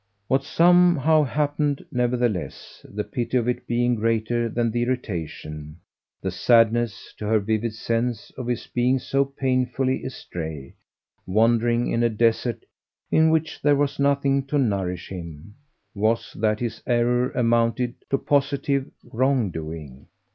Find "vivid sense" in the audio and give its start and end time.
7.37-8.31